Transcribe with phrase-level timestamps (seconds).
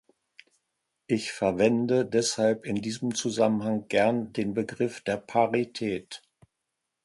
[1.05, 6.23] Ich verwende deshalb in diesem Zusammenhang gern den Begriff der Parität.